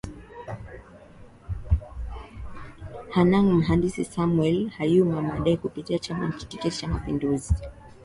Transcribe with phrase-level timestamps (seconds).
[3.15, 5.93] Hanang Mhandisi Samwel Hayuma saday kupitia tiketi
[6.57, 7.53] ya Chama cha mapinduzi